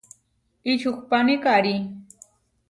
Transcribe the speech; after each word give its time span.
Ičuhpáni 0.71 1.35
karí. 1.43 1.75